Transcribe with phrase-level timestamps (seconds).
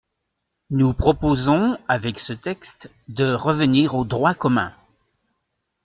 [0.71, 4.73] Nous proposons, avec ce texte, de revenir au droit commun.